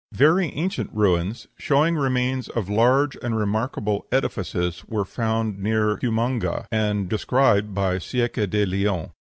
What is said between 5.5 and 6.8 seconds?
near Huamanga,